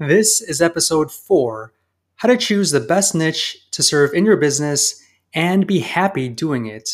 This 0.00 0.40
is 0.40 0.62
episode 0.62 1.10
four 1.10 1.72
How 2.14 2.28
to 2.28 2.36
Choose 2.36 2.70
the 2.70 2.78
Best 2.78 3.16
Niche 3.16 3.68
to 3.72 3.82
Serve 3.82 4.14
in 4.14 4.24
Your 4.24 4.36
Business 4.36 5.02
and 5.34 5.66
Be 5.66 5.80
Happy 5.80 6.28
Doing 6.28 6.66
It. 6.66 6.88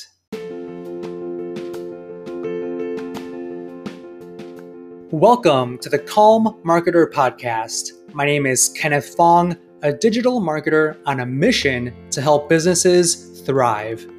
Welcome 5.11 5.77
to 5.81 5.91
the 5.91 5.99
Calm 5.99 6.59
Marketer 6.65 7.13
Podcast. 7.13 7.91
My 8.15 8.25
name 8.25 8.47
is 8.47 8.71
Kenneth 8.71 9.15
Fong, 9.15 9.55
a 9.83 9.93
digital 9.93 10.41
marketer 10.41 10.97
on 11.05 11.21
a 11.21 11.27
mission 11.27 11.95
to 12.11 12.23
help 12.23 12.49
businesses 12.49 13.43
thrive. 13.43 14.11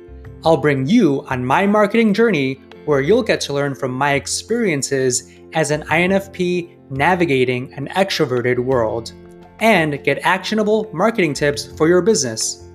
I'll 0.43 0.57
bring 0.57 0.85
you 0.85 1.25
on 1.31 1.43
my 1.43 1.65
marketing 1.65 2.13
journey 2.13 2.61
where 2.85 3.01
you'll 3.01 3.23
get 3.23 3.41
to 3.41 3.53
learn 3.53 3.73
from 3.73 3.93
my 3.93 4.13
experiences 4.13 5.31
as 5.55 5.71
an 5.71 5.81
INFP 5.87 6.74
navigating 6.89 7.73
an 7.73 7.87
extroverted 7.89 8.59
world 8.59 9.13
and 9.59 10.03
get 10.03 10.19
actionable 10.23 10.89
marketing 10.93 11.33
tips 11.33 11.65
for 11.77 11.87
your 11.87 12.01
business. 12.01 12.67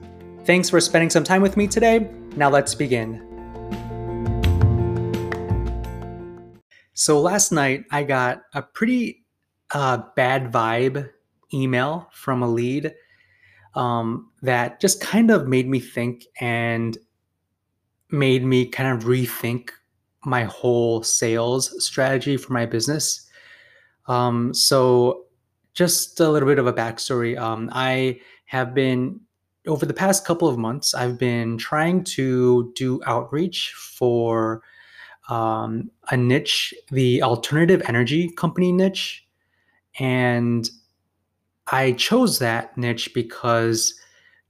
Thanks 0.45 0.71
for 0.71 0.81
spending 0.81 1.11
some 1.11 1.25
time 1.25 1.43
with 1.43 1.57
me 1.57 1.67
today. 1.67 2.11
Now 2.37 2.51
let's 2.51 2.75
begin. 2.75 3.27
So, 6.95 7.21
last 7.21 7.53
night 7.53 7.85
I 7.91 8.03
got 8.03 8.43
a 8.53 8.63
pretty 8.63 9.25
uh, 9.73 10.03
bad 10.17 10.53
vibe 10.53 11.09
email 11.53 12.09
from 12.13 12.43
a 12.43 12.49
lead 12.49 12.95
um, 13.75 14.31
that 14.43 14.81
just 14.81 15.01
kind 15.01 15.31
of 15.31 15.47
made 15.47 15.69
me 15.69 15.81
think 15.81 16.25
and 16.41 16.99
made 18.11 18.45
me 18.45 18.67
kind 18.67 18.97
of 18.97 19.09
rethink 19.09 19.71
my 20.25 20.45
whole 20.45 21.03
sales 21.03 21.83
strategy 21.85 22.37
for 22.37 22.53
my 22.53 22.67
business. 22.67 23.30
Um, 24.11 24.53
so, 24.53 25.27
just 25.73 26.19
a 26.19 26.29
little 26.29 26.49
bit 26.49 26.59
of 26.59 26.67
a 26.67 26.73
backstory. 26.73 27.39
Um, 27.39 27.71
I 27.73 28.21
have 28.47 28.75
been, 28.75 29.21
over 29.69 29.87
the 29.87 29.95
past 29.95 30.27
couple 30.27 30.49
of 30.49 30.59
months, 30.59 30.95
I've 30.95 31.17
been 31.17 31.57
trying 31.59 32.03
to 32.17 32.73
do 32.75 33.01
outreach 33.07 33.73
for 33.73 34.63
um, 35.29 35.93
a 36.11 36.17
niche, 36.17 36.75
the 36.91 37.23
alternative 37.23 37.83
energy 37.87 38.31
company 38.31 38.73
niche. 38.73 39.25
And 40.01 40.69
I 41.71 41.93
chose 41.93 42.41
that 42.41 42.77
niche 42.77 43.15
because 43.15 43.95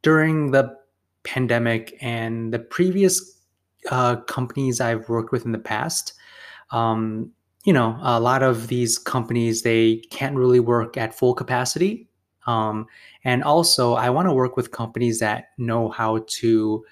during 0.01 0.53
the 0.53 0.75
pandemic 1.23 1.99
and 2.01 2.51
the 2.51 2.61
previous 2.61 3.43
uh, 3.91 4.17
companies 4.23 4.81
I've 4.81 5.07
worked 5.11 5.33
with 5.33 5.45
in 5.45 5.53
the 5.53 5.59
past, 5.59 6.15
um, 6.71 7.33
you 7.65 7.73
know, 7.73 7.99
a 8.01 8.19
lot 8.21 8.43
of 8.43 8.69
these 8.69 8.99
companies 8.99 9.63
they 9.63 9.97
can't 10.11 10.37
really 10.37 10.61
work 10.61 10.97
at 10.97 11.15
full 11.15 11.35
capacity. 11.35 12.09
Um, 12.47 12.87
and 13.25 13.45
also, 13.45 13.95
I 13.95 14.11
want 14.11 14.29
to 14.29 14.33
work 14.33 14.57
with 14.57 14.71
companies 14.71 15.21
that 15.21 15.51
know 15.59 15.91
how 15.91 16.25
to 16.27 16.85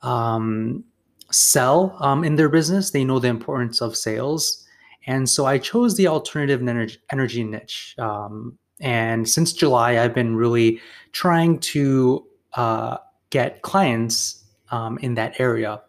um, 0.00 0.82
sell 1.30 1.96
um, 2.00 2.24
in 2.24 2.36
their 2.36 2.48
business. 2.48 2.90
They 2.90 3.04
know 3.04 3.18
the 3.18 3.28
importance 3.28 3.82
of 3.82 3.96
sales, 3.96 4.64
and 5.06 5.28
so 5.28 5.44
I 5.44 5.58
chose 5.58 5.96
the 5.96 6.08
alternative 6.08 6.66
energy, 7.10 7.44
niche. 7.44 7.94
Um, 7.98 8.58
and 8.80 9.28
since 9.28 9.52
July, 9.52 9.98
I've 9.98 10.14
been 10.14 10.36
really 10.36 10.80
trying 11.12 11.58
to 11.60 12.26
uh, 12.54 12.96
get 13.30 13.62
clients 13.62 14.44
um, 14.70 14.98
in 14.98 15.14
that 15.14 15.38
area 15.38 15.82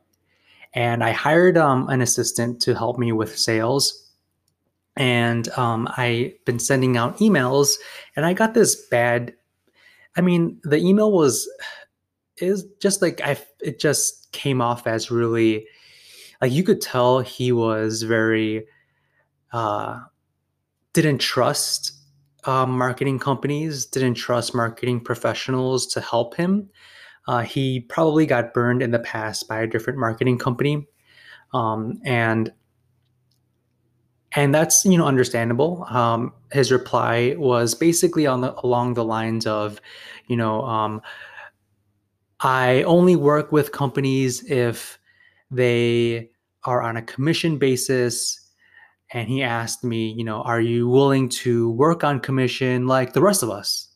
and 0.73 1.03
I 1.03 1.11
hired 1.11 1.57
um, 1.57 1.89
an 1.89 2.01
assistant 2.01 2.61
to 2.61 2.75
help 2.75 2.97
me 2.97 3.11
with 3.11 3.37
sales. 3.37 4.03
And 4.95 5.47
um, 5.49 5.87
I've 5.95 6.33
been 6.45 6.59
sending 6.59 6.97
out 6.97 7.17
emails, 7.19 7.75
and 8.15 8.25
I 8.25 8.33
got 8.33 8.53
this 8.53 8.75
bad. 8.87 9.33
I 10.15 10.21
mean, 10.21 10.59
the 10.63 10.77
email 10.77 11.11
was 11.11 11.47
is 12.37 12.65
just 12.81 13.01
like 13.01 13.21
I. 13.21 13.37
It 13.61 13.79
just 13.79 14.31
came 14.31 14.59
off 14.59 14.87
as 14.87 15.11
really, 15.11 15.67
like 16.41 16.51
you 16.51 16.63
could 16.63 16.81
tell 16.81 17.19
he 17.19 17.51
was 17.51 18.03
very, 18.03 18.65
uh, 19.53 19.99
didn't 20.93 21.19
trust 21.19 21.91
uh, 22.45 22.65
marketing 22.65 23.19
companies, 23.19 23.85
didn't 23.85 24.15
trust 24.15 24.55
marketing 24.55 25.01
professionals 25.01 25.85
to 25.87 26.01
help 26.01 26.35
him. 26.35 26.69
Uh, 27.27 27.41
he 27.41 27.81
probably 27.81 28.25
got 28.25 28.53
burned 28.53 28.81
in 28.81 28.91
the 28.91 28.99
past 28.99 29.47
by 29.47 29.61
a 29.61 29.67
different 29.67 29.99
marketing 29.99 30.37
company, 30.37 30.87
um, 31.53 31.99
and 32.05 32.51
and 34.33 34.53
that's 34.53 34.85
you 34.85 34.97
know 34.97 35.05
understandable. 35.05 35.85
Um, 35.89 36.33
his 36.51 36.71
reply 36.71 37.35
was 37.37 37.75
basically 37.75 38.27
on 38.27 38.41
the, 38.41 38.53
along 38.63 38.93
the 38.93 39.03
lines 39.03 39.45
of, 39.45 39.81
you 40.27 40.37
know, 40.37 40.63
um, 40.63 41.01
I 42.39 42.83
only 42.83 43.15
work 43.15 43.51
with 43.51 43.71
companies 43.71 44.43
if 44.49 44.99
they 45.49 46.29
are 46.63 46.81
on 46.81 46.97
a 46.97 47.01
commission 47.01 47.57
basis. 47.57 48.43
And 49.11 49.29
he 49.29 49.41
asked 49.41 49.83
me, 49.83 50.13
you 50.17 50.23
know, 50.23 50.41
are 50.41 50.59
you 50.59 50.87
willing 50.87 51.29
to 51.29 51.71
work 51.71 52.03
on 52.03 52.19
commission 52.19 52.87
like 52.87 53.13
the 53.13 53.21
rest 53.21 53.41
of 53.41 53.49
us? 53.49 53.87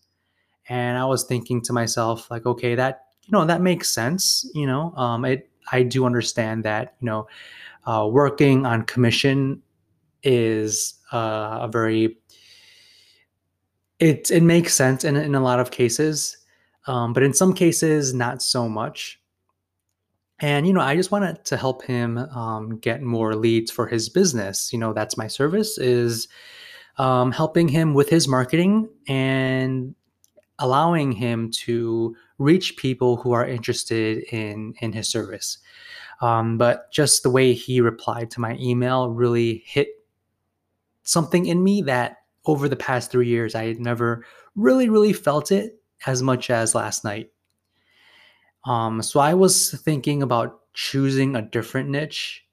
And 0.69 0.98
I 0.98 1.06
was 1.06 1.25
thinking 1.25 1.62
to 1.63 1.74
myself, 1.74 2.31
like, 2.31 2.46
okay, 2.46 2.75
that 2.75 3.02
know 3.31 3.46
that 3.46 3.62
makes 3.62 3.90
sense 3.90 4.50
you 4.53 4.68
know 4.68 4.94
um 4.96 5.25
it 5.25 5.50
i 5.72 5.84
do 5.84 6.06
understand 6.06 6.64
that 6.64 6.96
you 7.00 7.06
know 7.06 7.28
uh, 7.86 8.08
working 8.08 8.66
on 8.66 8.84
commission 8.84 9.62
is 10.22 10.96
uh, 11.14 11.59
a 11.62 11.68
very 11.68 12.18
it 14.00 14.30
it 14.30 14.44
makes 14.44 14.74
sense 14.74 15.03
in, 15.03 15.16
in 15.16 15.34
a 15.34 15.40
lot 15.42 15.59
of 15.59 15.72
cases 15.72 16.38
um, 16.88 17.14
but 17.14 17.24
in 17.24 17.34
some 17.34 17.53
cases 17.53 18.14
not 18.14 18.42
so 18.42 18.68
much. 18.68 19.19
And 20.44 20.66
you 20.66 20.74
know 20.74 20.81
i 20.81 20.96
just 20.96 21.12
wanted 21.12 21.46
to 21.46 21.58
help 21.58 21.84
him 21.84 22.18
um, 22.18 22.80
get 22.80 23.03
more 23.03 23.36
leads 23.36 23.69
for 23.69 23.86
his 23.86 24.09
business. 24.09 24.74
You 24.74 24.80
know 24.80 24.94
that's 24.94 25.18
my 25.18 25.28
service 25.28 25.78
is 25.78 26.28
um, 26.98 27.31
helping 27.31 27.68
him 27.68 27.94
with 27.94 28.09
his 28.09 28.28
marketing 28.28 28.90
and 29.08 29.94
allowing 30.58 31.12
him 31.12 31.52
to 31.52 32.16
reach 32.41 32.78
people 32.78 33.18
who 33.18 33.31
are 33.31 33.47
interested 33.47 34.24
in 34.34 34.74
in 34.79 34.94
his 34.94 35.09
service. 35.09 35.59
Um, 36.22 36.57
but 36.57 36.91
just 36.91 37.24
the 37.24 37.29
way 37.29 37.53
he 37.53 37.81
replied 37.81 38.29
to 38.31 38.41
my 38.41 38.56
email 38.59 39.09
really 39.09 39.63
hit 39.66 39.90
something 41.03 41.47
in 41.47 41.63
me 41.63 41.81
that 41.84 42.18
over 42.46 42.69
the 42.69 42.75
past 42.75 43.12
three 43.12 43.28
years 43.28 43.56
I 43.56 43.66
had 43.66 43.80
never 43.80 44.25
really 44.56 44.90
really 44.90 45.13
felt 45.13 45.51
it 45.51 45.81
as 46.06 46.22
much 46.22 46.50
as 46.50 46.75
last 46.75 47.03
night. 47.03 47.31
Um, 48.66 49.01
so 49.01 49.19
I 49.19 49.34
was 49.34 49.72
thinking 49.81 50.22
about 50.22 50.59
choosing 50.74 51.35
a 51.35 51.41
different 51.41 51.90
niche. 51.90 52.44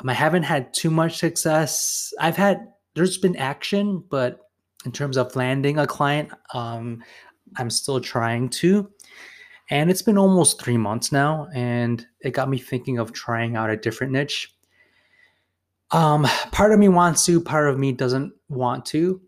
Um, 0.00 0.08
I 0.08 0.14
haven't 0.14 0.44
had 0.44 0.72
too 0.74 0.90
much 0.90 1.18
success. 1.18 2.12
I've 2.20 2.36
had 2.36 2.68
there's 2.94 3.18
been 3.18 3.36
action, 3.36 4.04
but 4.10 4.40
in 4.84 4.92
terms 4.92 5.16
of 5.16 5.36
landing 5.36 5.78
a 5.78 5.86
client, 5.86 6.30
um, 6.54 7.02
I'm 7.56 7.70
still 7.70 8.00
trying 8.00 8.48
to. 8.60 8.90
And 9.70 9.88
it's 9.88 10.02
been 10.02 10.18
almost 10.18 10.60
three 10.60 10.76
months 10.76 11.12
now, 11.12 11.48
and 11.54 12.04
it 12.20 12.32
got 12.32 12.50
me 12.50 12.58
thinking 12.58 12.98
of 12.98 13.12
trying 13.12 13.54
out 13.54 13.70
a 13.70 13.76
different 13.76 14.12
niche. 14.12 14.52
Um, 15.92 16.24
part 16.50 16.72
of 16.72 16.78
me 16.78 16.88
wants 16.88 17.24
to, 17.26 17.40
part 17.40 17.68
of 17.68 17.78
me 17.78 17.92
doesn't 17.92 18.32
want 18.48 18.84
to. 18.86 19.20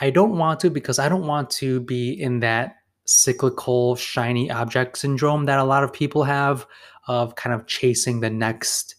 I 0.00 0.10
don't 0.10 0.38
want 0.38 0.60
to 0.60 0.70
because 0.70 0.98
I 0.98 1.08
don't 1.08 1.26
want 1.26 1.50
to 1.50 1.80
be 1.80 2.12
in 2.12 2.40
that 2.40 2.76
cyclical 3.06 3.96
shiny 3.96 4.50
object 4.50 4.98
syndrome 4.98 5.44
that 5.46 5.58
a 5.58 5.64
lot 5.64 5.84
of 5.84 5.92
people 5.92 6.24
have 6.24 6.66
of 7.06 7.34
kind 7.34 7.54
of 7.54 7.66
chasing 7.66 8.20
the 8.20 8.30
next 8.30 8.96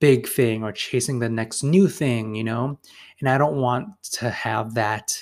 big 0.00 0.26
thing 0.26 0.62
or 0.64 0.72
chasing 0.72 1.18
the 1.18 1.28
next 1.28 1.62
new 1.62 1.88
thing, 1.88 2.34
you 2.34 2.44
know? 2.44 2.78
And 3.20 3.28
I 3.28 3.38
don't 3.38 3.56
want 3.56 3.88
to 4.12 4.30
have 4.30 4.74
that 4.74 5.12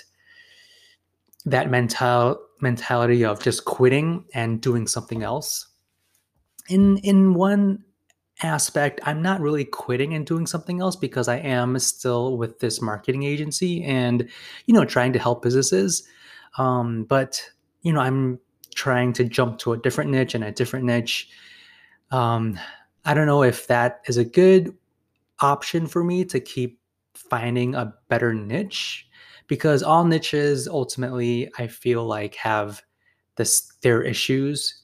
that 1.46 1.70
mental 1.70 2.38
mentality 2.60 3.24
of 3.24 3.42
just 3.42 3.64
quitting 3.64 4.24
and 4.34 4.60
doing 4.60 4.86
something 4.86 5.22
else. 5.22 5.66
In 6.68 6.98
in 6.98 7.34
one 7.34 7.84
aspect, 8.42 9.00
I'm 9.04 9.22
not 9.22 9.40
really 9.40 9.64
quitting 9.64 10.14
and 10.14 10.26
doing 10.26 10.46
something 10.46 10.80
else 10.80 10.96
because 10.96 11.28
I 11.28 11.36
am 11.38 11.78
still 11.78 12.36
with 12.36 12.58
this 12.60 12.80
marketing 12.80 13.24
agency 13.24 13.82
and 13.84 14.28
you 14.66 14.74
know 14.74 14.84
trying 14.84 15.12
to 15.14 15.18
help 15.18 15.42
businesses. 15.42 16.04
Um, 16.58 17.04
but 17.04 17.42
you 17.82 17.92
know, 17.92 18.00
I'm 18.00 18.38
trying 18.74 19.12
to 19.14 19.24
jump 19.24 19.58
to 19.58 19.72
a 19.72 19.78
different 19.78 20.10
niche 20.10 20.34
and 20.34 20.44
a 20.44 20.52
different 20.52 20.84
niche. 20.84 21.28
Um, 22.10 22.58
I 23.04 23.14
don't 23.14 23.26
know 23.26 23.42
if 23.42 23.66
that 23.66 24.00
is 24.06 24.16
a 24.16 24.24
good 24.24 24.74
option 25.40 25.86
for 25.86 26.04
me 26.04 26.24
to 26.26 26.38
keep 26.40 26.78
finding 27.14 27.74
a 27.74 27.92
better 28.08 28.32
niche 28.32 29.08
because 29.46 29.82
all 29.82 30.04
niches 30.04 30.68
ultimately 30.68 31.50
I 31.58 31.66
feel 31.66 32.04
like 32.04 32.34
have 32.36 32.82
this 33.36 33.72
their 33.82 34.02
issues. 34.02 34.82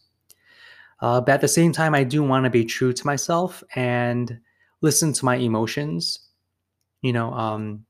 Uh, 1.01 1.21
but 1.21 1.33
at 1.33 1.41
the 1.41 1.49
same 1.49 1.73
time, 1.73 1.95
I 1.95 2.03
do 2.03 2.23
want 2.25 2.45
to 2.45 2.51
be 2.51 2.65
true 2.65 2.93
to 2.93 3.07
myself 3.07 3.63
and 3.77 4.41
listen 4.81 5.13
to 5.13 5.25
my 5.25 5.37
emotions. 5.37 6.19
You 7.03 7.13
know, 7.13 7.33
um, 7.33 7.85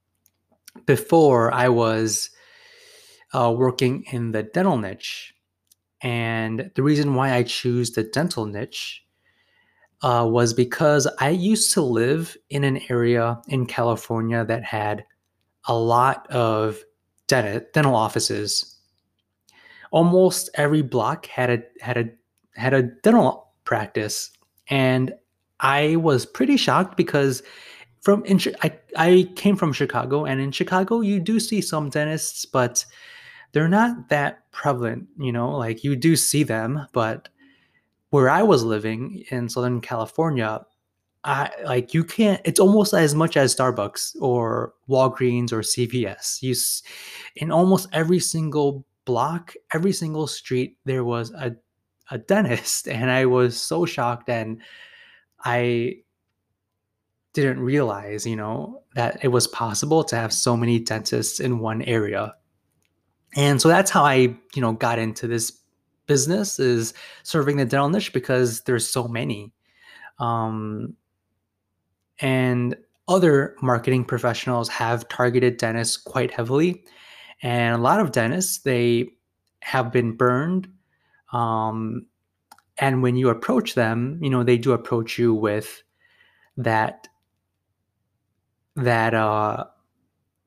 before 0.85 1.53
I 1.53 1.69
was 1.69 2.31
uh, 3.35 3.55
working 3.56 4.05
in 4.12 4.32
the 4.32 4.43
dental 4.43 4.79
niche. 4.79 5.35
And 6.00 6.70
the 6.75 6.82
reason 6.82 7.15
why 7.15 7.35
I 7.35 7.43
choose 7.43 7.91
the 7.91 8.05
dental 8.05 8.47
niche 8.47 9.05
uh, 10.03 10.26
was 10.31 10.55
because 10.55 11.09
I 11.19 11.31
used 11.31 11.75
to 11.75 11.82
live 11.82 12.37
in 12.50 12.65
an 12.65 12.81
area 12.88 13.41
in 13.49 13.67
California 13.67 14.44
that 14.44 14.62
had 14.62 15.05
a 15.69 15.75
lot 15.75 16.26
of 16.31 16.82
dental 17.29 17.94
offices. 17.94 18.75
Almost 19.91 20.50
every 20.55 20.82
block 20.82 21.26
had 21.26 21.50
a 21.50 21.62
had 21.81 21.97
a 21.97 22.09
had 22.55 22.75
a 22.75 22.82
dental 22.82 23.53
practice, 23.65 24.31
and 24.69 25.15
I 25.61 25.97
was 25.97 26.26
pretty 26.26 26.56
shocked 26.56 26.97
because 26.97 27.43
from 28.00 28.25
in 28.25 28.41
I 28.62 28.73
I 28.97 29.29
came 29.37 29.56
from 29.56 29.73
Chicago, 29.73 30.25
and 30.25 30.41
in 30.41 30.53
Chicago 30.53 31.00
you 31.00 31.20
do 31.20 31.38
see 31.38 31.61
some 31.61 31.91
dentists, 31.91 32.44
but 32.44 32.85
they're 33.53 33.69
not 33.69 34.09
that 34.09 34.50
prevalent. 34.53 35.09
You 35.19 35.32
know, 35.32 35.50
like 35.56 35.85
you 35.85 35.97
do 35.97 36.17
see 36.17 36.43
them, 36.43 36.87
but 36.93 37.29
where 38.11 38.29
I 38.31 38.43
was 38.43 38.62
living 38.65 39.25
in 39.31 39.49
Southern 39.49 39.81
California, 39.81 40.65
I 41.25 41.50
like 41.65 41.94
you 41.94 42.05
can't. 42.05 42.41
It's 42.44 42.61
almost 42.61 42.94
as 42.94 43.15
much 43.15 43.37
as 43.37 43.55
Starbucks 43.55 44.17
or 44.20 44.75
Walgreens 44.88 45.53
or 45.53 45.61
CVS. 45.61 46.43
You 46.43 46.55
in 47.37 47.50
almost 47.50 47.88
every 47.93 48.20
single 48.20 48.87
block, 49.05 49.55
every 49.73 49.93
single 49.93 50.26
street, 50.26 50.76
there 50.85 51.05
was 51.05 51.32
a 51.32 51.56
a 52.11 52.19
dentist, 52.19 52.88
and 52.88 53.11
I 53.11 53.26
was 53.26 53.61
so 53.61 53.85
shocked, 53.85 54.29
and 54.29 54.61
I 55.44 55.97
didn't 57.32 57.61
realize, 57.61 58.26
you 58.26 58.37
know, 58.37 58.82
that 58.94 59.23
it 59.23 59.29
was 59.29 59.47
possible 59.47 60.03
to 60.03 60.17
have 60.17 60.32
so 60.32 60.56
many 60.56 60.79
dentists 60.79 61.41
in 61.41 61.59
one 61.59 61.82
area. 61.82 62.35
And 63.37 63.61
so 63.61 63.69
that's 63.69 63.91
how 63.91 64.05
I, 64.05 64.35
you 64.55 64.62
know, 64.62 64.73
got 64.73 64.99
into 64.99 65.26
this 65.29 65.53
business 66.06 66.59
is 66.59 66.94
serving 67.23 67.59
the 67.59 67.65
dental 67.65 67.88
niche 67.91 68.12
because 68.12 68.62
there's 68.62 68.91
so 68.91 69.06
many. 69.06 69.53
Um, 70.19 70.97
and 72.20 72.76
other 73.09 73.56
marketing 73.62 74.05
professionals 74.05 74.69
have 74.69 75.09
targeted 75.09 75.56
dentists 75.56 75.97
quite 75.97 76.31
heavily. 76.31 76.85
And 77.43 77.75
a 77.75 77.79
lot 77.79 78.00
of 78.00 78.12
dentists 78.12 78.59
they 78.59 79.09
have 79.61 79.93
been 79.93 80.17
burned 80.17 80.69
um, 81.32 82.06
and 82.79 83.03
when 83.03 83.17
you 83.17 83.29
approach 83.29 83.75
them 83.75 84.19
you 84.23 84.31
know 84.31 84.43
they 84.43 84.56
do 84.56 84.73
approach 84.73 85.19
you 85.19 85.35
with 85.35 85.82
that 86.56 87.09
that 88.76 89.15
uh 89.15 89.65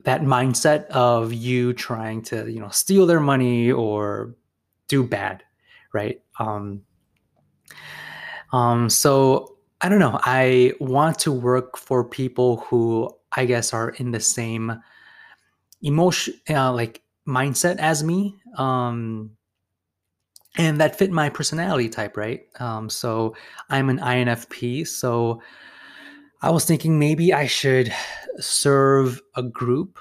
that 0.04 0.22
mindset 0.22 0.86
of 0.86 1.32
you 1.32 1.72
trying 1.72 2.22
to 2.22 2.50
you 2.50 2.58
know 2.58 2.70
steal 2.70 3.06
their 3.06 3.20
money 3.20 3.70
or 3.70 4.34
do 4.88 5.04
bad 5.04 5.44
right? 5.92 6.22
Um 6.38 6.82
um 8.52 8.88
so 8.90 9.51
I 9.82 9.88
don't 9.88 9.98
know. 9.98 10.18
I 10.22 10.74
want 10.78 11.18
to 11.20 11.32
work 11.32 11.76
for 11.76 12.04
people 12.04 12.58
who 12.58 13.10
I 13.32 13.44
guess 13.46 13.72
are 13.72 13.90
in 13.90 14.12
the 14.12 14.20
same 14.20 14.80
emotion, 15.82 16.34
uh, 16.48 16.72
like 16.72 17.02
mindset 17.26 17.78
as 17.78 18.04
me, 18.04 18.36
um, 18.56 19.32
and 20.56 20.80
that 20.80 20.96
fit 20.96 21.10
my 21.10 21.30
personality 21.30 21.88
type, 21.88 22.16
right? 22.16 22.42
Um, 22.60 22.88
so 22.88 23.34
I'm 23.70 23.88
an 23.88 23.98
INFP, 23.98 24.86
so 24.86 25.42
I 26.42 26.50
was 26.50 26.64
thinking 26.64 26.98
maybe 26.98 27.32
I 27.32 27.46
should 27.46 27.92
serve 28.38 29.20
a 29.34 29.42
group 29.42 29.98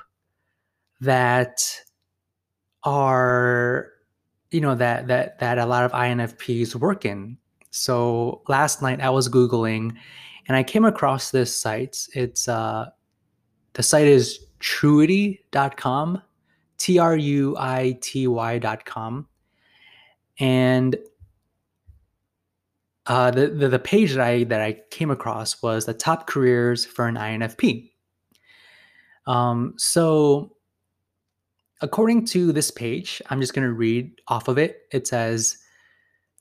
that 1.00 1.82
are, 2.84 3.88
you 4.52 4.62
know, 4.62 4.76
that 4.76 5.08
that 5.08 5.40
that 5.40 5.58
a 5.58 5.66
lot 5.66 5.86
of 5.86 5.92
INFPs 5.92 6.76
work 6.76 7.06
in. 7.06 7.38
So 7.72 8.42
last 8.48 8.82
night 8.82 9.02
I 9.02 9.10
was 9.10 9.28
Googling 9.28 9.96
and 10.48 10.56
I 10.56 10.64
came 10.64 10.86
across 10.86 11.32
this 11.32 11.56
site. 11.56 12.08
It's 12.14 12.48
uh, 12.48 12.90
the 13.74 13.84
site 13.84 14.08
is 14.08 14.46
truity.com, 14.60 16.22
T 16.78 17.00
R 17.00 17.16
U 17.16 17.56
I 17.58 17.98
T 18.02 18.28
Y.com. 18.28 19.28
And 20.40 20.96
uh, 23.08 23.32
the, 23.32 23.48
the, 23.48 23.70
the 23.70 23.80
page 23.80 24.14
that 24.14 24.22
I 24.22 24.44
that 24.46 24.62
I 24.62 24.82
came 24.90 25.12
across 25.12 25.62
was 25.62 25.86
the 25.86 25.94
top 25.94 26.28
careers 26.28 26.86
for 26.86 27.08
an 27.08 27.16
INFP. 27.16 27.92
Um, 29.28 29.74
so, 29.78 30.56
according 31.82 32.26
to 32.28 32.52
this 32.52 32.72
page, 32.72 33.22
I'm 33.30 33.40
just 33.40 33.54
going 33.54 33.68
to 33.68 33.74
read 33.74 34.20
off 34.28 34.48
of 34.48 34.58
it. 34.58 34.88
It 34.92 35.08
says, 35.08 35.58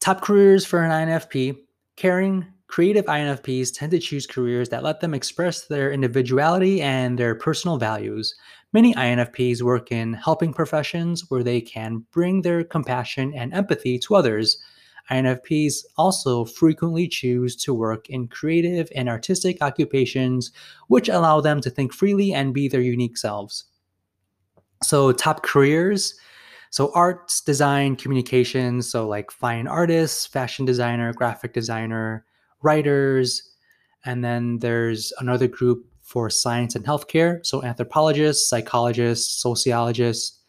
Top 0.00 0.22
careers 0.22 0.64
for 0.64 0.82
an 0.82 0.90
INFP 0.90 1.58
caring, 1.96 2.46
creative 2.68 3.04
INFPs 3.04 3.70
tend 3.74 3.90
to 3.90 3.98
choose 3.98 4.26
careers 4.26 4.70
that 4.70 4.82
let 4.82 5.00
them 5.00 5.12
express 5.12 5.66
their 5.66 5.92
individuality 5.92 6.80
and 6.80 7.18
their 7.18 7.34
personal 7.34 7.76
values. 7.76 8.34
Many 8.72 8.94
INFPs 8.94 9.60
work 9.60 9.92
in 9.92 10.14
helping 10.14 10.54
professions 10.54 11.28
where 11.28 11.42
they 11.42 11.60
can 11.60 12.06
bring 12.12 12.40
their 12.40 12.64
compassion 12.64 13.34
and 13.34 13.52
empathy 13.52 13.98
to 13.98 14.14
others. 14.14 14.56
INFPs 15.10 15.84
also 15.98 16.46
frequently 16.46 17.06
choose 17.06 17.54
to 17.56 17.74
work 17.74 18.08
in 18.08 18.26
creative 18.26 18.88
and 18.94 19.06
artistic 19.06 19.60
occupations, 19.60 20.50
which 20.88 21.10
allow 21.10 21.42
them 21.42 21.60
to 21.60 21.68
think 21.68 21.92
freely 21.92 22.32
and 22.32 22.54
be 22.54 22.68
their 22.68 22.80
unique 22.80 23.18
selves. 23.18 23.64
So, 24.82 25.12
top 25.12 25.42
careers 25.42 26.14
so 26.70 26.92
arts, 26.94 27.40
design, 27.40 27.96
communications, 27.96 28.88
so 28.88 29.06
like 29.06 29.30
fine 29.30 29.66
artists, 29.66 30.26
fashion 30.26 30.64
designer, 30.64 31.12
graphic 31.12 31.52
designer, 31.52 32.24
writers, 32.62 33.42
and 34.04 34.24
then 34.24 34.58
there's 34.60 35.12
another 35.18 35.48
group 35.48 35.84
for 36.00 36.30
science 36.30 36.74
and 36.74 36.84
healthcare, 36.84 37.44
so 37.44 37.62
anthropologists, 37.62 38.48
psychologists, 38.48 39.42
sociologists, 39.42 40.40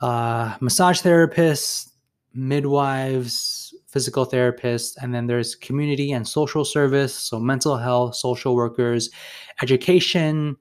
uh, 0.00 0.56
massage 0.60 1.00
therapists, 1.00 1.90
midwives, 2.32 3.74
physical 3.86 4.26
therapists, 4.26 4.96
and 5.00 5.14
then 5.14 5.26
there's 5.26 5.54
community 5.54 6.10
and 6.10 6.26
social 6.26 6.64
service, 6.64 7.14
so 7.14 7.38
mental 7.38 7.76
health, 7.76 8.16
social 8.16 8.56
workers, 8.56 9.10
education, 9.62 10.56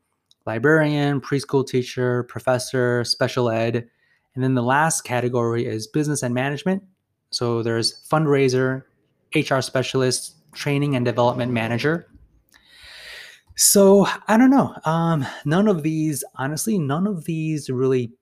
librarian, 0.46 1.20
preschool 1.20 1.66
teacher, 1.66 2.24
professor, 2.24 3.04
special 3.04 3.50
ed, 3.50 3.90
and 4.36 4.44
then 4.44 4.56
the 4.56 4.64
last 4.64 5.02
category 5.02 5.66
is 5.66 5.88
business 5.88 6.24
and 6.24 6.34
management. 6.34 6.84
So 7.32 7.64
there's 7.64 8.08
fundraiser, 8.08 8.84
HR 9.36 9.62
specialist, 9.62 10.36
training 10.54 10.96
and 10.96 11.06
development 11.06 11.52
manager. 11.52 12.08
So 13.56 14.08
I 14.28 14.38
don't 14.38 14.50
know. 14.50 14.76
Um, 14.86 15.26
none 15.46 15.68
of 15.68 15.84
these, 15.84 16.24
honestly, 16.36 16.78
none 16.80 17.06
of 17.06 17.26
these 17.26 17.70
really 17.70 18.14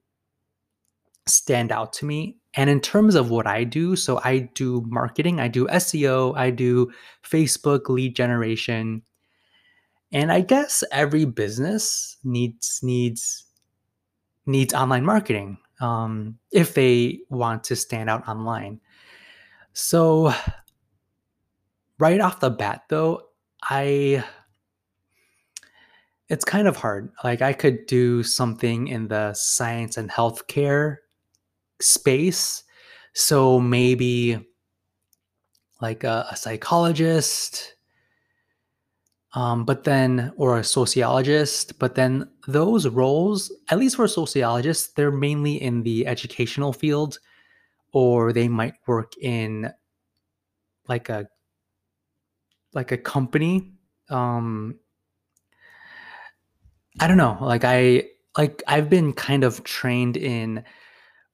stand 1.26 1.72
out 1.72 1.92
to 1.94 2.04
me. 2.04 2.38
And 2.54 2.68
in 2.68 2.80
terms 2.80 3.14
of 3.14 3.30
what 3.30 3.46
I 3.46 3.64
do, 3.64 3.96
so 3.96 4.20
I 4.24 4.50
do 4.54 4.84
marketing, 4.86 5.40
I 5.40 5.48
do 5.48 5.66
SEO, 5.68 6.36
I 6.36 6.50
do 6.50 6.92
Facebook 7.24 7.88
lead 7.88 8.14
generation. 8.14 9.02
And 10.12 10.30
I 10.30 10.42
guess 10.42 10.84
every 10.92 11.24
business 11.24 12.18
needs 12.24 12.80
needs 12.82 13.46
needs 14.44 14.74
online 14.74 15.06
marketing 15.06 15.56
um, 15.82 16.38
if 16.52 16.74
they 16.74 17.20
want 17.28 17.64
to 17.64 17.76
stand 17.76 18.08
out 18.08 18.26
online. 18.28 18.80
So, 19.74 20.32
right 21.98 22.20
off 22.20 22.40
the 22.40 22.50
bat, 22.50 22.82
though, 22.88 23.22
I 23.62 24.24
it's 26.28 26.44
kind 26.46 26.66
of 26.66 26.76
hard. 26.76 27.12
Like 27.22 27.42
I 27.42 27.52
could 27.52 27.84
do 27.84 28.22
something 28.22 28.88
in 28.88 29.08
the 29.08 29.34
science 29.34 29.98
and 29.98 30.10
healthcare 30.10 30.96
space. 31.78 32.64
So 33.12 33.60
maybe 33.60 34.38
like 35.82 36.04
a, 36.04 36.26
a 36.30 36.36
psychologist, 36.36 37.74
um, 39.34 39.64
but 39.64 39.84
then 39.84 40.32
or 40.36 40.58
a 40.58 40.64
sociologist 40.64 41.78
but 41.78 41.94
then 41.94 42.28
those 42.46 42.86
roles 42.88 43.52
at 43.70 43.78
least 43.78 43.96
for 43.96 44.06
sociologists 44.06 44.92
they're 44.94 45.10
mainly 45.10 45.60
in 45.60 45.82
the 45.82 46.06
educational 46.06 46.72
field 46.72 47.18
or 47.92 48.32
they 48.32 48.48
might 48.48 48.74
work 48.86 49.12
in 49.20 49.70
like 50.88 51.08
a 51.08 51.26
like 52.74 52.92
a 52.92 52.96
company. 52.98 53.72
Um 54.10 54.78
i 57.00 57.06
don't 57.06 57.16
know 57.16 57.38
like 57.40 57.64
i 57.64 58.04
like 58.36 58.62
i've 58.66 58.90
been 58.90 59.12
kind 59.12 59.44
of 59.44 59.64
trained 59.64 60.16
in 60.16 60.62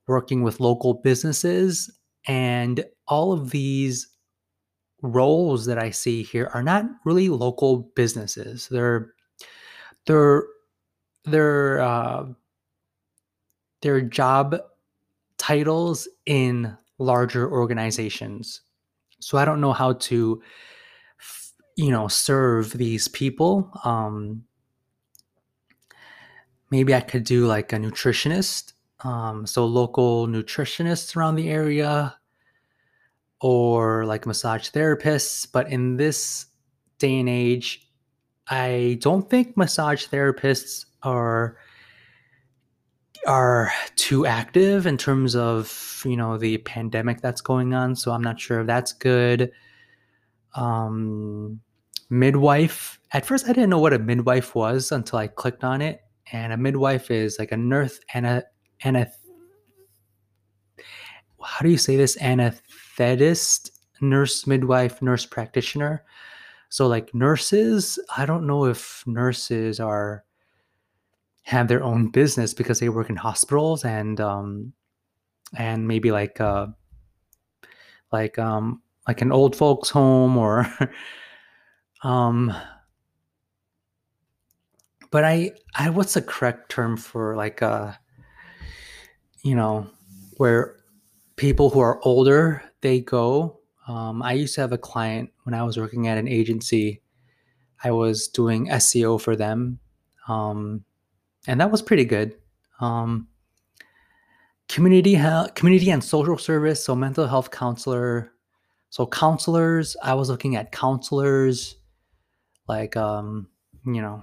working 0.06 0.42
with 0.42 0.60
local 0.60 0.94
businesses 0.94 1.90
and 2.26 2.84
all 3.06 3.32
of 3.32 3.50
these 3.50 4.08
roles 5.02 5.66
that 5.66 5.78
I 5.78 5.90
see 5.90 6.22
here 6.22 6.50
are 6.54 6.62
not 6.62 6.84
really 7.04 7.28
local 7.28 7.90
businesses. 7.94 8.68
They're 8.68 9.12
they're 10.06 10.44
they're 11.24 11.80
uh, 11.80 12.26
they're 13.82 14.00
job 14.00 14.56
titles 15.36 16.08
in 16.26 16.76
larger 16.98 17.50
organizations. 17.50 18.60
So 19.20 19.38
I 19.38 19.44
don't 19.44 19.60
know 19.60 19.72
how 19.72 19.94
to, 19.94 20.42
you 21.76 21.90
know, 21.90 22.08
serve 22.08 22.72
these 22.72 23.08
people. 23.08 23.70
Um, 23.84 24.44
maybe 26.70 26.94
I 26.94 27.00
could 27.00 27.24
do 27.24 27.46
like 27.46 27.72
a 27.72 27.76
nutritionist. 27.76 28.72
Um, 29.04 29.46
so 29.46 29.64
local 29.64 30.26
nutritionists 30.26 31.16
around 31.16 31.36
the 31.36 31.50
area 31.50 32.16
or 33.40 34.04
like 34.06 34.26
massage 34.26 34.70
therapists. 34.70 35.46
But 35.50 35.70
in 35.70 35.96
this 35.96 36.46
day 36.98 37.20
and 37.20 37.28
age, 37.28 37.88
I 38.48 38.98
don't 39.00 39.28
think 39.28 39.56
massage 39.56 40.06
therapists 40.06 40.86
are 41.02 41.58
are 43.26 43.72
too 43.96 44.26
active 44.26 44.86
in 44.86 44.96
terms 44.96 45.34
of 45.34 46.02
you 46.04 46.16
know 46.16 46.38
the 46.38 46.58
pandemic 46.58 47.20
that's 47.20 47.40
going 47.40 47.74
on 47.74 47.94
so 47.94 48.12
i'm 48.12 48.22
not 48.22 48.38
sure 48.38 48.60
if 48.60 48.66
that's 48.66 48.92
good 48.92 49.50
um 50.54 51.60
midwife 52.10 52.98
at 53.12 53.26
first 53.26 53.44
i 53.46 53.52
didn't 53.52 53.70
know 53.70 53.78
what 53.78 53.92
a 53.92 53.98
midwife 53.98 54.54
was 54.54 54.92
until 54.92 55.18
i 55.18 55.26
clicked 55.26 55.64
on 55.64 55.82
it 55.82 56.00
and 56.32 56.52
a 56.52 56.56
midwife 56.56 57.10
is 57.10 57.38
like 57.38 57.52
a 57.52 57.56
nurse 57.56 57.98
and 58.14 58.24
a 58.24 58.44
and 58.82 58.96
a 58.96 59.06
how 61.42 61.60
do 61.62 61.68
you 61.68 61.78
say 61.78 61.96
this 61.96 62.16
anesthetist 62.98 63.70
nurse 64.00 64.46
midwife 64.46 65.02
nurse 65.02 65.26
practitioner. 65.26 66.04
So 66.70 66.86
like 66.86 67.14
nurses 67.14 67.98
i 68.16 68.26
don't 68.26 68.46
know 68.46 68.66
if 68.66 69.02
nurses 69.06 69.80
are 69.80 70.24
have 71.42 71.66
their 71.66 71.82
own 71.82 72.10
business 72.10 72.52
because 72.52 72.78
they 72.78 72.90
work 72.90 73.08
in 73.08 73.16
hospitals 73.16 73.84
and 73.84 74.20
um 74.20 74.72
and 75.56 75.88
maybe 75.88 76.10
like 76.10 76.38
uh 76.42 76.66
like 78.12 78.38
um 78.38 78.82
like 79.06 79.22
an 79.22 79.32
old 79.32 79.56
folks 79.56 79.88
home 79.88 80.36
or 80.36 80.66
um 82.02 82.54
but 85.10 85.24
i 85.24 85.50
i 85.74 85.88
what's 85.88 86.14
the 86.14 86.22
correct 86.22 86.70
term 86.70 86.98
for 86.98 87.34
like 87.34 87.62
uh 87.62 87.92
you 89.42 89.54
know 89.54 89.88
where 90.36 90.76
people 91.36 91.70
who 91.70 91.80
are 91.80 91.98
older 92.04 92.62
they 92.80 93.00
go 93.00 93.58
um, 93.86 94.22
i 94.22 94.32
used 94.32 94.54
to 94.54 94.60
have 94.60 94.72
a 94.72 94.78
client 94.78 95.30
when 95.44 95.54
i 95.54 95.62
was 95.62 95.76
working 95.76 96.06
at 96.08 96.18
an 96.18 96.28
agency 96.28 97.00
i 97.84 97.90
was 97.90 98.28
doing 98.28 98.66
seo 98.68 99.20
for 99.20 99.36
them 99.36 99.78
um, 100.28 100.84
and 101.46 101.60
that 101.60 101.70
was 101.70 101.82
pretty 101.82 102.04
good. 102.04 102.36
Um, 102.80 103.28
community 104.68 105.14
health, 105.14 105.54
community 105.54 105.90
and 105.90 106.04
social 106.04 106.38
service, 106.38 106.84
so 106.84 106.94
mental 106.94 107.26
health 107.26 107.50
counselor. 107.50 108.32
So 108.90 109.06
counselors, 109.06 109.96
I 110.02 110.14
was 110.14 110.28
looking 110.28 110.56
at 110.56 110.72
counselors, 110.72 111.76
like 112.68 112.96
um, 112.96 113.48
you 113.84 114.02
know, 114.02 114.22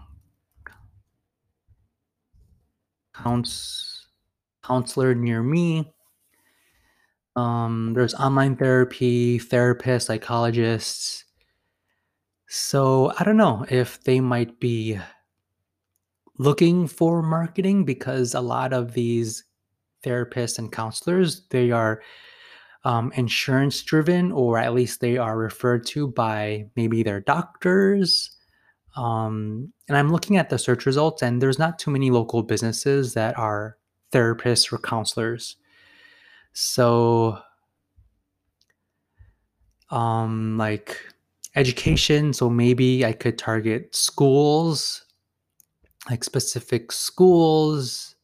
counts 3.13 4.07
counselor 4.63 5.15
near 5.15 5.41
me. 5.43 5.93
Um, 7.35 7.93
there's 7.93 8.13
online 8.13 8.55
therapy, 8.55 9.39
therapists, 9.39 10.03
psychologists. 10.03 11.25
So 12.47 13.11
I 13.19 13.23
don't 13.23 13.37
know 13.37 13.65
if 13.69 14.03
they 14.03 14.21
might 14.21 14.59
be 14.59 14.99
looking 16.37 16.87
for 16.87 17.21
marketing 17.21 17.85
because 17.85 18.33
a 18.33 18.41
lot 18.41 18.73
of 18.73 18.93
these 18.93 19.43
therapists 20.03 20.59
and 20.59 20.71
counselors 20.71 21.47
they 21.49 21.71
are 21.71 22.01
um, 22.83 23.11
insurance 23.15 23.81
driven 23.81 24.31
or 24.31 24.59
at 24.59 24.73
least 24.73 25.01
they 25.01 25.17
are 25.17 25.37
referred 25.37 25.85
to 25.87 26.07
by 26.07 26.65
maybe 26.75 27.01
their 27.01 27.19
doctors 27.21 28.37
um, 28.95 29.71
and 29.87 29.97
i'm 29.97 30.11
looking 30.11 30.37
at 30.37 30.49
the 30.49 30.59
search 30.59 30.85
results 30.85 31.23
and 31.23 31.41
there's 31.41 31.57
not 31.57 31.79
too 31.79 31.89
many 31.89 32.11
local 32.11 32.43
businesses 32.43 33.13
that 33.13 33.37
are 33.39 33.77
therapists 34.11 34.71
or 34.71 34.77
counselors 34.77 35.55
so 36.55 37.37
um 39.91 40.57
like 40.57 40.99
education 41.55 42.33
so 42.33 42.49
maybe 42.49 43.05
i 43.05 43.13
could 43.13 43.37
target 43.37 43.95
schools 43.95 45.05
like 46.09 46.23
specific 46.23 46.91
schools. 46.91 48.15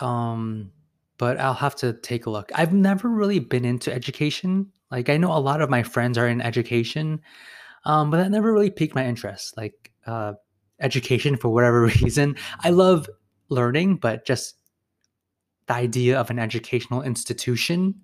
Um, 0.00 0.72
but 1.18 1.38
I'll 1.38 1.54
have 1.54 1.76
to 1.76 1.92
take 1.92 2.26
a 2.26 2.30
look. 2.30 2.50
I've 2.54 2.72
never 2.72 3.08
really 3.08 3.38
been 3.38 3.64
into 3.64 3.92
education. 3.92 4.70
Like 4.90 5.08
I 5.08 5.16
know 5.16 5.32
a 5.32 5.38
lot 5.38 5.60
of 5.60 5.70
my 5.70 5.82
friends 5.82 6.16
are 6.18 6.26
in 6.28 6.40
education, 6.40 7.20
um, 7.84 8.10
but 8.10 8.18
that 8.18 8.30
never 8.30 8.52
really 8.52 8.70
piqued 8.70 8.94
my 8.94 9.06
interest. 9.06 9.56
Like 9.56 9.92
uh, 10.06 10.34
education 10.80 11.36
for 11.36 11.50
whatever 11.50 11.82
reason. 12.02 12.36
I 12.60 12.70
love 12.70 13.08
learning, 13.48 13.96
but 13.96 14.24
just 14.24 14.56
the 15.70 15.76
idea 15.76 16.18
of 16.18 16.30
an 16.30 16.38
educational 16.40 17.02
institution, 17.02 17.94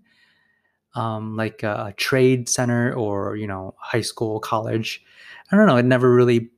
um, 0.95 1.37
like 1.37 1.65
a 1.65 1.93
trade 1.97 2.49
center 2.49 2.95
or 2.95 3.37
you 3.37 3.47
know 3.47 3.75
high 3.79 4.01
school, 4.01 4.39
college. 4.39 5.03
I 5.51 5.57
don't 5.57 5.67
know. 5.67 5.77
It 5.77 5.85
never 5.85 6.15
really 6.15 6.51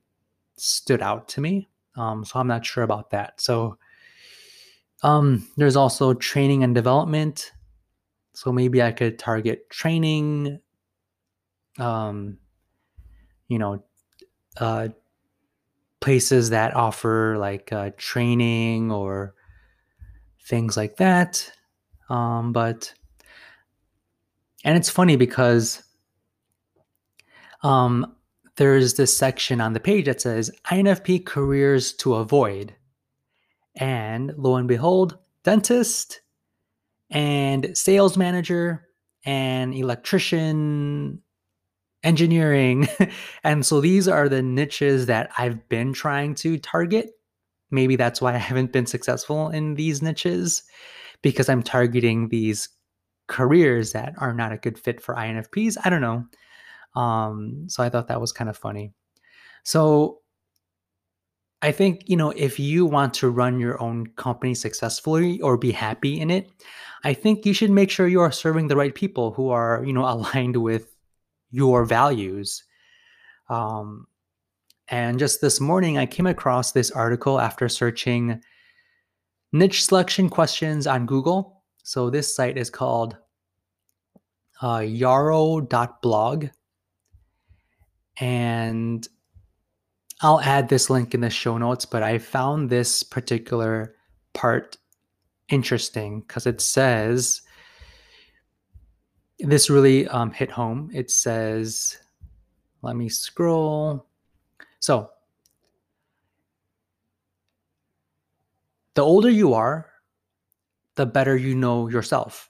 stood 0.55 1.01
out 1.01 1.27
to 1.29 1.41
me. 1.41 1.67
Um, 1.95 2.23
so 2.23 2.39
I'm 2.39 2.47
not 2.47 2.65
sure 2.65 2.83
about 2.83 3.09
that. 3.09 3.41
So 3.41 3.77
um, 5.01 5.47
there's 5.57 5.75
also 5.75 6.13
training 6.13 6.63
and 6.63 6.75
development. 6.75 7.51
So 8.33 8.51
maybe 8.51 8.81
I 8.81 8.91
could 8.91 9.17
target 9.17 9.69
training, 9.69 10.59
um, 11.79 12.37
you 13.47 13.57
know, 13.57 13.83
uh, 14.57 14.89
places 16.01 16.51
that 16.51 16.75
offer 16.75 17.35
like 17.37 17.73
uh, 17.73 17.91
training 17.97 18.91
or 18.91 19.33
things 20.49 20.75
like 20.75 20.97
that. 20.97 21.51
Um, 22.09 22.51
but, 22.51 22.93
and 24.65 24.75
it's 24.75 24.89
funny 24.89 25.15
because 25.15 25.83
um, 27.63 28.15
there's 28.57 28.95
this 28.95 29.15
section 29.15 29.61
on 29.61 29.73
the 29.73 29.79
page 29.79 30.05
that 30.05 30.21
says 30.21 30.51
INFP 30.65 31.25
careers 31.25 31.93
to 31.93 32.15
avoid. 32.15 32.75
And 33.75 34.33
lo 34.37 34.55
and 34.55 34.67
behold, 34.67 35.17
dentist 35.43 36.21
and 37.09 37.77
sales 37.77 38.17
manager 38.17 38.87
and 39.23 39.73
electrician 39.73 41.21
engineering. 42.03 42.87
and 43.43 43.65
so 43.65 43.81
these 43.81 44.07
are 44.07 44.27
the 44.27 44.41
niches 44.41 45.05
that 45.05 45.29
I've 45.37 45.69
been 45.69 45.93
trying 45.93 46.35
to 46.35 46.57
target. 46.57 47.11
Maybe 47.71 47.95
that's 47.95 48.21
why 48.21 48.33
I 48.33 48.37
haven't 48.37 48.71
been 48.71 48.85
successful 48.85 49.49
in 49.49 49.75
these 49.75 50.01
niches 50.01 50.63
because 51.21 51.49
I'm 51.49 51.63
targeting 51.63 52.29
these 52.29 52.69
careers 53.27 53.91
that 53.91 54.13
are 54.17 54.33
not 54.33 54.51
a 54.51 54.57
good 54.57 54.77
fit 54.77 55.01
for 55.01 55.15
INFPs. 55.15 55.77
I 55.83 55.89
don't 55.89 56.01
know. 56.01 56.25
Um, 56.99 57.65
so 57.67 57.83
I 57.83 57.89
thought 57.89 58.07
that 58.07 58.21
was 58.21 58.31
kind 58.31 58.49
of 58.49 58.57
funny. 58.57 58.93
So 59.63 60.19
I 61.61 61.71
think, 61.71 62.03
you 62.07 62.15
know, 62.15 62.31
if 62.31 62.59
you 62.59 62.85
want 62.85 63.13
to 63.15 63.29
run 63.29 63.59
your 63.59 63.81
own 63.81 64.07
company 64.15 64.55
successfully 64.55 65.41
or 65.41 65.57
be 65.57 65.71
happy 65.71 66.19
in 66.19 66.31
it, 66.31 66.49
I 67.03 67.13
think 67.13 67.45
you 67.45 67.53
should 67.53 67.69
make 67.69 67.91
sure 67.91 68.07
you 68.07 68.21
are 68.21 68.31
serving 68.31 68.67
the 68.67 68.77
right 68.77 68.95
people 68.95 69.31
who 69.33 69.49
are, 69.49 69.83
you 69.85 69.93
know, 69.93 70.05
aligned 70.09 70.57
with 70.57 70.95
your 71.51 71.85
values. 71.85 72.63
Um, 73.49 74.07
and 74.89 75.19
just 75.19 75.41
this 75.41 75.59
morning, 75.59 75.97
I 75.97 76.05
came 76.05 76.25
across 76.25 76.71
this 76.71 76.91
article 76.91 77.39
after 77.39 77.69
searching 77.69 78.41
niche 79.51 79.85
selection 79.85 80.29
questions 80.29 80.87
on 80.87 81.05
Google. 81.05 81.63
So 81.83 82.09
this 82.09 82.35
site 82.35 82.57
is 82.57 82.69
called 82.69 83.17
uh, 84.61 84.79
yaro.blog 84.79 86.47
and 88.19 89.07
I'll 90.21 90.41
add 90.41 90.67
this 90.67 90.89
link 90.89 91.13
in 91.13 91.21
the 91.21 91.29
show 91.29 91.57
notes, 91.57 91.85
but 91.85 92.03
I 92.03 92.17
found 92.17 92.69
this 92.69 93.03
particular 93.03 93.95
part 94.33 94.77
interesting 95.47 96.21
because 96.21 96.45
it 96.45 96.59
says 96.59 97.41
this 99.39 99.69
really 99.69 100.07
um, 100.09 100.31
hit 100.31 100.51
home. 100.51 100.89
It 100.93 101.09
says, 101.09 101.97
let 102.81 102.97
me 102.97 103.07
scroll. 103.07 104.08
So, 104.79 105.09
the 108.95 109.01
older 109.01 109.29
you 109.29 109.53
are, 109.53 109.89
the 110.95 111.05
better 111.05 111.37
you 111.37 111.55
know 111.55 111.87
yourself. 111.87 112.49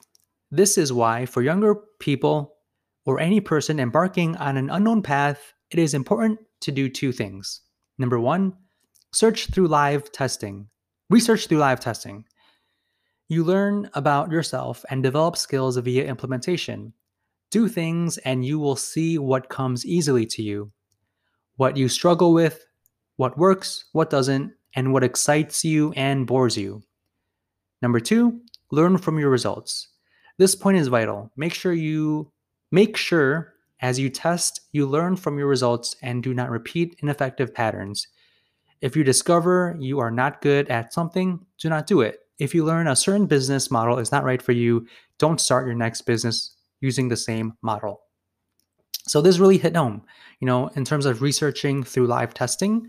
This 0.50 0.76
is 0.76 0.92
why, 0.92 1.26
for 1.26 1.42
younger 1.42 1.76
people 2.00 2.56
or 3.06 3.20
any 3.20 3.40
person 3.40 3.78
embarking 3.78 4.36
on 4.36 4.56
an 4.56 4.70
unknown 4.70 5.02
path, 5.02 5.52
it 5.70 5.78
is 5.78 5.94
important 5.94 6.40
to 6.62 6.72
do 6.72 6.88
two 6.88 7.12
things. 7.12 7.60
Number 7.98 8.18
one, 8.18 8.54
search 9.12 9.46
through 9.46 9.68
live 9.68 10.10
testing, 10.10 10.68
research 11.08 11.46
through 11.46 11.58
live 11.58 11.80
testing. 11.80 12.24
You 13.28 13.44
learn 13.44 13.88
about 13.94 14.32
yourself 14.32 14.84
and 14.90 15.02
develop 15.02 15.36
skills 15.36 15.76
via 15.76 16.04
implementation. 16.04 16.92
Do 17.50 17.68
things 17.68 18.18
and 18.18 18.44
you 18.44 18.58
will 18.58 18.76
see 18.76 19.18
what 19.18 19.48
comes 19.48 19.86
easily 19.86 20.26
to 20.26 20.42
you, 20.42 20.72
what 21.60 21.76
you 21.76 21.90
struggle 21.90 22.32
with, 22.32 22.64
what 23.16 23.36
works, 23.36 23.84
what 23.92 24.08
doesn't, 24.08 24.50
and 24.76 24.94
what 24.94 25.04
excites 25.04 25.62
you 25.62 25.92
and 25.92 26.26
bores 26.26 26.56
you. 26.56 26.82
Number 27.82 28.00
two, 28.00 28.40
learn 28.70 28.96
from 28.96 29.18
your 29.18 29.28
results. 29.28 29.88
This 30.38 30.54
point 30.54 30.78
is 30.78 30.88
vital. 30.88 31.30
Make 31.36 31.52
sure 31.52 31.74
you 31.74 32.32
make 32.72 32.96
sure 32.96 33.52
as 33.82 33.98
you 33.98 34.08
test, 34.08 34.62
you 34.72 34.86
learn 34.86 35.16
from 35.16 35.36
your 35.36 35.48
results 35.48 35.96
and 36.00 36.22
do 36.22 36.32
not 36.32 36.48
repeat 36.48 36.96
ineffective 37.02 37.52
patterns. 37.52 38.08
If 38.80 38.96
you 38.96 39.04
discover 39.04 39.76
you 39.78 39.98
are 39.98 40.10
not 40.10 40.40
good 40.40 40.66
at 40.70 40.94
something, 40.94 41.44
do 41.58 41.68
not 41.68 41.86
do 41.86 42.00
it. 42.00 42.20
If 42.38 42.54
you 42.54 42.64
learn 42.64 42.88
a 42.88 42.96
certain 42.96 43.26
business 43.26 43.70
model 43.70 43.98
is 43.98 44.10
not 44.10 44.24
right 44.24 44.40
for 44.40 44.52
you, 44.52 44.86
don't 45.18 45.42
start 45.42 45.66
your 45.66 45.76
next 45.76 46.02
business 46.02 46.56
using 46.80 47.08
the 47.08 47.18
same 47.18 47.52
model. 47.60 48.00
So 49.10 49.20
this 49.20 49.40
really 49.40 49.58
hit 49.58 49.74
home, 49.74 50.02
you 50.38 50.46
know, 50.46 50.68
in 50.76 50.84
terms 50.84 51.04
of 51.04 51.20
researching 51.20 51.82
through 51.82 52.06
live 52.06 52.32
testing. 52.32 52.88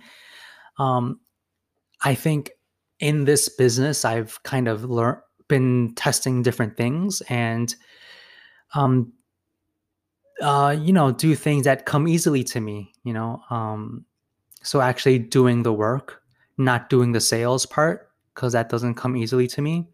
Um, 0.77 1.19
I 2.03 2.13
think 2.13 2.51
in 2.99 3.25
this 3.25 3.49
business, 3.49 4.05
I've 4.05 4.41
kind 4.43 4.67
of 4.67 4.83
learned, 4.83 5.17
been 5.47 5.95
testing 5.95 6.43
different 6.43 6.77
things 6.77 7.23
and, 7.27 7.75
um, 8.75 9.13
uh, 10.41 10.77
you 10.79 10.93
know, 10.93 11.11
do 11.11 11.33
things 11.33 11.63
that 11.63 11.87
come 11.87 12.07
easily 12.07 12.43
to 12.43 12.61
me, 12.61 12.93
you 13.03 13.13
know. 13.13 13.41
Um, 13.49 14.05
so 14.61 14.79
actually 14.79 15.17
doing 15.17 15.63
the 15.63 15.73
work, 15.73 16.21
not 16.55 16.87
doing 16.87 17.13
the 17.13 17.19
sales 17.19 17.65
part, 17.65 18.11
because 18.35 18.53
that 18.53 18.69
doesn't 18.69 18.93
come 18.93 19.17
easily 19.17 19.47
to 19.47 19.61
me. 19.63 19.89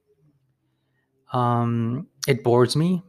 Um, 1.32 2.08
it 2.28 2.44
bores 2.44 2.76
me 2.76 3.02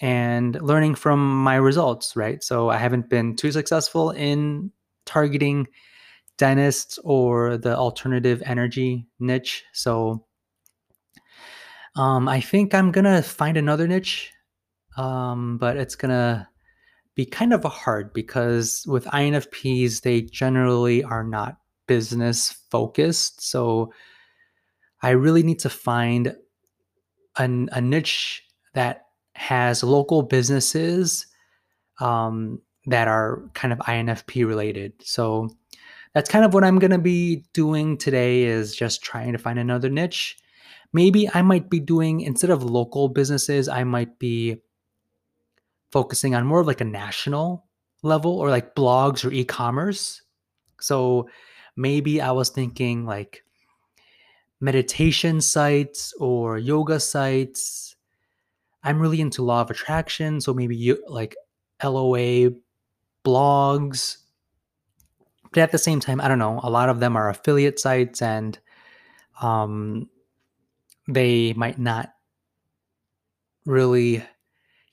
and 0.00 0.60
learning 0.62 0.94
from 0.94 1.42
my 1.42 1.56
results, 1.56 2.14
right? 2.16 2.42
So 2.42 2.68
I 2.68 2.76
haven't 2.76 3.08
been 3.08 3.36
too 3.36 3.52
successful 3.52 4.10
in 4.10 4.70
targeting 5.06 5.66
dentists 6.36 6.98
or 7.02 7.56
the 7.56 7.76
alternative 7.76 8.42
energy 8.46 9.06
niche. 9.18 9.64
So 9.72 10.24
um, 11.96 12.28
I 12.28 12.40
think 12.40 12.74
I'm 12.74 12.92
gonna 12.92 13.22
find 13.22 13.56
another 13.56 13.88
niche, 13.88 14.32
um, 14.96 15.58
but 15.58 15.76
it's 15.76 15.96
gonna 15.96 16.48
be 17.16 17.26
kind 17.26 17.52
of 17.52 17.64
hard 17.64 18.12
because 18.12 18.84
with 18.86 19.04
INFPs, 19.06 20.02
they 20.02 20.22
generally 20.22 21.02
are 21.02 21.24
not 21.24 21.58
business 21.88 22.52
focused. 22.70 23.42
So 23.42 23.92
I 25.02 25.10
really 25.10 25.42
need 25.42 25.58
to 25.60 25.70
find 25.70 26.36
an, 27.36 27.68
a 27.72 27.80
niche 27.80 28.44
that 28.74 29.07
has 29.38 29.84
local 29.84 30.22
businesses 30.22 31.26
um, 32.00 32.60
that 32.86 33.08
are 33.08 33.48
kind 33.54 33.72
of 33.72 33.78
INFP 33.80 34.46
related. 34.46 34.92
So 35.02 35.48
that's 36.14 36.28
kind 36.28 36.44
of 36.44 36.52
what 36.54 36.64
I'm 36.64 36.78
going 36.78 36.90
to 36.90 36.98
be 36.98 37.44
doing 37.52 37.96
today 37.96 38.42
is 38.42 38.74
just 38.74 39.02
trying 39.02 39.32
to 39.32 39.38
find 39.38 39.58
another 39.58 39.88
niche. 39.88 40.36
Maybe 40.92 41.28
I 41.32 41.42
might 41.42 41.70
be 41.70 41.80
doing 41.80 42.22
instead 42.22 42.50
of 42.50 42.64
local 42.64 43.08
businesses, 43.08 43.68
I 43.68 43.84
might 43.84 44.18
be 44.18 44.56
focusing 45.92 46.34
on 46.34 46.46
more 46.46 46.60
of 46.60 46.66
like 46.66 46.80
a 46.80 46.84
national 46.84 47.66
level 48.02 48.38
or 48.38 48.50
like 48.50 48.74
blogs 48.74 49.24
or 49.24 49.32
e-commerce. 49.32 50.22
So 50.80 51.28
maybe 51.76 52.20
I 52.20 52.32
was 52.32 52.48
thinking 52.48 53.04
like 53.06 53.44
meditation 54.60 55.40
sites 55.40 56.12
or 56.18 56.58
yoga 56.58 57.00
sites. 57.00 57.96
I'm 58.88 58.98
really 58.98 59.20
into 59.20 59.42
law 59.42 59.60
of 59.60 59.70
attraction, 59.70 60.40
so 60.40 60.54
maybe 60.54 60.74
you 60.74 61.04
like 61.08 61.36
LOA 61.84 62.52
blogs. 63.22 64.16
But 65.52 65.58
at 65.58 65.72
the 65.72 65.78
same 65.78 66.00
time, 66.00 66.22
I 66.22 66.28
don't 66.28 66.38
know, 66.38 66.58
a 66.62 66.70
lot 66.70 66.88
of 66.88 66.98
them 66.98 67.14
are 67.14 67.28
affiliate 67.28 67.78
sites 67.78 68.22
and 68.22 68.58
um 69.42 70.08
they 71.06 71.52
might 71.52 71.78
not 71.78 72.14
really 73.66 74.24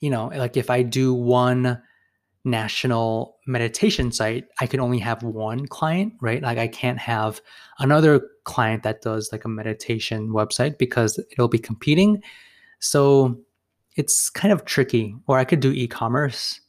you 0.00 0.10
know, 0.10 0.26
like 0.26 0.58
if 0.58 0.68
I 0.68 0.82
do 0.82 1.14
one 1.14 1.80
national 2.44 3.38
meditation 3.46 4.12
site, 4.12 4.44
I 4.60 4.66
can 4.66 4.78
only 4.78 4.98
have 4.98 5.22
one 5.22 5.66
client, 5.66 6.12
right? 6.20 6.42
Like 6.42 6.58
I 6.58 6.68
can't 6.68 6.98
have 6.98 7.40
another 7.78 8.20
client 8.44 8.82
that 8.82 9.00
does 9.00 9.30
like 9.32 9.46
a 9.46 9.48
meditation 9.48 10.28
website 10.28 10.76
because 10.76 11.18
it'll 11.32 11.48
be 11.48 11.58
competing. 11.58 12.22
So 12.78 13.40
it's 13.96 14.30
kind 14.30 14.52
of 14.52 14.64
tricky. 14.64 15.16
Or 15.26 15.38
I 15.38 15.44
could 15.44 15.60
do 15.60 15.72
e-commerce, 15.72 16.60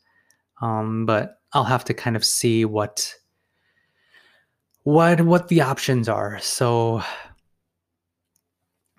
um, 0.61 1.05
but 1.05 1.39
I'll 1.53 1.63
have 1.63 1.85
to 1.85 1.93
kind 1.93 2.15
of 2.15 2.25
see 2.25 2.65
what 2.65 3.13
what 4.83 5.21
what 5.21 5.49
the 5.49 5.61
options 5.61 6.07
are. 6.09 6.39
So 6.39 7.03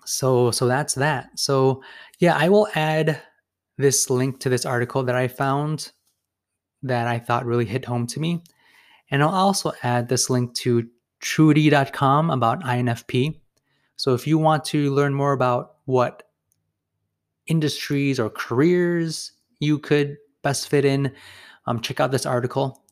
so 0.05 0.51
so 0.51 0.67
that's 0.67 0.95
that. 0.95 1.37
So 1.37 1.83
yeah, 2.19 2.35
I 2.37 2.49
will 2.49 2.67
add 2.75 3.21
this 3.77 4.09
link 4.09 4.39
to 4.41 4.49
this 4.49 4.65
article 4.65 5.03
that 5.03 5.15
I 5.15 5.27
found 5.27 5.91
that 6.83 7.07
I 7.07 7.19
thought 7.19 7.45
really 7.45 7.65
hit 7.65 7.85
home 7.85 8.07
to 8.07 8.19
me. 8.19 8.43
And 9.11 9.23
I'll 9.23 9.29
also 9.29 9.71
add 9.83 10.07
this 10.07 10.29
link 10.29 10.53
to 10.55 10.87
truity.com 11.21 12.29
about 12.29 12.63
INFP. 12.63 13.39
So 13.95 14.13
if 14.13 14.27
you 14.27 14.37
want 14.37 14.63
to 14.65 14.93
learn 14.93 15.13
more 15.13 15.33
about 15.33 15.75
what 15.85 16.28
industries 17.49 18.19
or 18.19 18.29
careers 18.29 19.31
you 19.59 19.79
could 19.79 20.17
best 20.41 20.69
fit 20.69 20.85
in, 20.85 21.13
um, 21.67 21.81
check 21.81 21.99
out 21.99 22.11
this 22.11 22.25
article. 22.25 22.83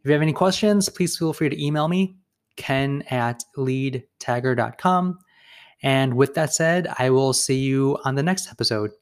If 0.00 0.06
you 0.06 0.12
have 0.12 0.22
any 0.22 0.32
questions, 0.32 0.88
please 0.88 1.16
feel 1.16 1.32
free 1.32 1.48
to 1.48 1.64
email 1.64 1.88
me, 1.88 2.16
ken 2.56 3.02
at 3.10 3.42
leadtagger.com. 3.56 5.18
And 5.82 6.14
with 6.14 6.34
that 6.34 6.54
said, 6.54 6.88
I 6.98 7.10
will 7.10 7.32
see 7.32 7.58
you 7.58 7.98
on 8.04 8.14
the 8.14 8.22
next 8.22 8.50
episode. 8.50 8.92